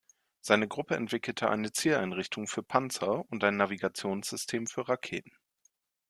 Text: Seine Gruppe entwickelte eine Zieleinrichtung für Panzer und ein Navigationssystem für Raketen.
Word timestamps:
Seine 0.43 0.67
Gruppe 0.67 0.95
entwickelte 0.95 1.51
eine 1.51 1.73
Zieleinrichtung 1.73 2.47
für 2.47 2.63
Panzer 2.63 3.23
und 3.29 3.43
ein 3.43 3.57
Navigationssystem 3.57 4.65
für 4.65 4.89
Raketen. 4.89 5.37